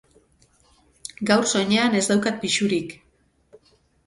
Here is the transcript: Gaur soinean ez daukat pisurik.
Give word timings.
Gaur 1.31 1.45
soinean 1.51 1.99
ez 2.01 2.01
daukat 2.09 2.41
pisurik. 2.45 2.97